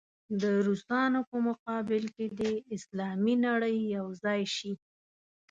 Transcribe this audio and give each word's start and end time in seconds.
د 0.41 0.43
روسانو 0.67 1.19
په 1.29 1.37
مقابل 1.47 2.03
کې 2.15 2.25
دې 2.39 2.53
اسلامي 2.75 3.35
نړۍ 3.47 3.75
یو 3.95 4.07
ځای 4.23 4.41
شي. 4.55 4.71